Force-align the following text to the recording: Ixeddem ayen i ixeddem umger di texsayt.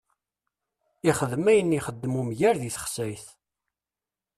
Ixeddem 1.09 1.45
ayen 1.51 1.75
i 1.75 1.77
ixeddem 1.79 2.17
umger 2.21 2.55
di 2.61 2.69
texsayt. 2.75 3.25